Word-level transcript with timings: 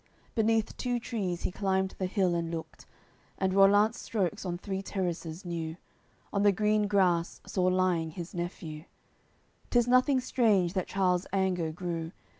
Beneath 0.33 0.75
two 0.77 0.99
trees 0.99 1.43
he 1.43 1.51
climbed 1.51 1.91
the 1.99 2.07
hill 2.07 2.33
and 2.33 2.49
looked, 2.49 2.87
And 3.37 3.53
Rollant's 3.53 4.01
strokes 4.01 4.45
on 4.47 4.57
three 4.57 4.81
terraces 4.81 5.45
knew, 5.45 5.77
On 6.33 6.41
the 6.41 6.51
green 6.51 6.87
grass 6.87 7.39
saw 7.45 7.65
lying 7.65 8.09
his 8.09 8.33
nephew; 8.33 8.85
`Tis 9.69 9.87
nothing 9.87 10.19
strange 10.19 10.73
that 10.73 10.87
Charles 10.87 11.27
anger 11.31 11.71
grew. 11.71 12.13